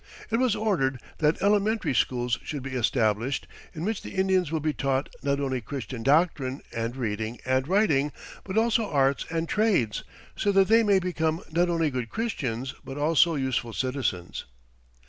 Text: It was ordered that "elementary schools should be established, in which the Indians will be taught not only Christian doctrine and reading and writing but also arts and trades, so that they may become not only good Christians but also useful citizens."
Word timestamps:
It 0.31 0.37
was 0.37 0.55
ordered 0.55 0.99
that 1.19 1.39
"elementary 1.43 1.93
schools 1.93 2.39
should 2.43 2.63
be 2.63 2.71
established, 2.73 3.45
in 3.71 3.85
which 3.85 4.01
the 4.01 4.15
Indians 4.15 4.51
will 4.51 4.59
be 4.59 4.73
taught 4.73 5.09
not 5.21 5.39
only 5.39 5.61
Christian 5.61 6.01
doctrine 6.01 6.61
and 6.75 6.95
reading 6.95 7.39
and 7.45 7.67
writing 7.67 8.11
but 8.43 8.57
also 8.57 8.89
arts 8.89 9.27
and 9.29 9.47
trades, 9.47 10.03
so 10.35 10.51
that 10.53 10.69
they 10.69 10.81
may 10.81 10.97
become 10.97 11.43
not 11.51 11.69
only 11.69 11.91
good 11.91 12.09
Christians 12.09 12.73
but 12.83 12.97
also 12.97 13.35
useful 13.35 13.73
citizens." 13.73 14.45